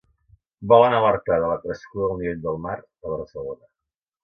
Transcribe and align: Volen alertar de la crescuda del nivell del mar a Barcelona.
Volen 0.71 0.95
alertar 0.99 1.37
de 1.43 1.51
la 1.51 1.59
crescuda 1.67 2.09
del 2.13 2.17
nivell 2.23 2.43
del 2.49 2.59
mar 2.67 2.75
a 2.81 3.15
Barcelona. 3.15 3.73